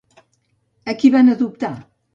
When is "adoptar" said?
1.37-1.75